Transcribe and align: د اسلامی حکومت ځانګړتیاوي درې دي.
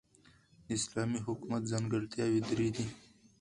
د 0.65 0.67
اسلامی 0.77 1.19
حکومت 1.27 1.63
ځانګړتیاوي 1.71 2.41
درې 2.49 2.67
دي. 2.75 2.87